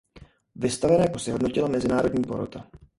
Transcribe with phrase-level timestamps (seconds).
[0.57, 2.67] Vystavené kusy hodnotila mezinárodní porota.